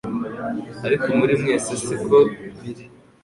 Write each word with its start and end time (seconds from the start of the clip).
Ariko 0.85 1.07
muri 1.19 1.33
mwe 1.41 1.55
si 1.63 1.91
ko 2.05 2.17
biri, 2.61 2.83